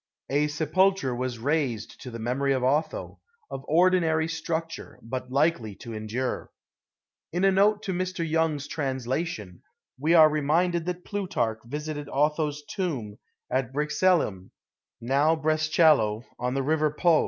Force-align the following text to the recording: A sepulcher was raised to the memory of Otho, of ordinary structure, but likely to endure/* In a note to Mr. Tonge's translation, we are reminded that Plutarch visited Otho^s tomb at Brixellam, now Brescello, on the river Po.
A 0.31 0.47
sepulcher 0.47 1.15
was 1.15 1.37
raised 1.37 2.01
to 2.01 2.09
the 2.09 2.17
memory 2.17 2.53
of 2.53 2.63
Otho, 2.63 3.19
of 3.51 3.63
ordinary 3.67 4.27
structure, 4.27 4.97
but 5.03 5.29
likely 5.29 5.75
to 5.75 5.93
endure/* 5.93 6.49
In 7.31 7.43
a 7.45 7.51
note 7.51 7.83
to 7.83 7.93
Mr. 7.93 8.25
Tonge's 8.27 8.67
translation, 8.67 9.61
we 9.99 10.15
are 10.15 10.27
reminded 10.27 10.87
that 10.87 11.05
Plutarch 11.05 11.59
visited 11.65 12.07
Otho^s 12.07 12.61
tomb 12.67 13.19
at 13.51 13.71
Brixellam, 13.71 14.49
now 14.99 15.35
Brescello, 15.35 16.23
on 16.39 16.55
the 16.55 16.63
river 16.63 16.89
Po. 16.89 17.19